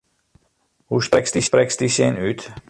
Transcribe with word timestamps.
Hoe 0.89 1.03
sprekst 1.05 1.79
dy 1.81 1.89
sin 1.95 2.15
út? 2.29 2.41